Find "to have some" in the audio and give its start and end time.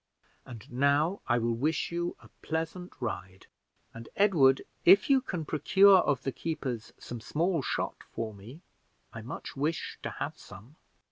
10.01-10.75